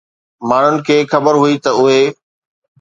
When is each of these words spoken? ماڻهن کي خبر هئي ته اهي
ماڻهن 0.49 0.75
کي 0.87 0.97
خبر 1.11 1.33
هئي 1.43 1.55
ته 1.63 1.71
اهي 1.81 2.03